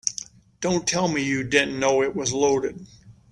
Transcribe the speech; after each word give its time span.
Don't 0.61 0.87
tell 0.87 1.07
me 1.07 1.21
you 1.21 1.43
didn't 1.43 1.79
know 1.79 2.01
it 2.01 2.15
was 2.15 2.33
loaded. 2.33 2.87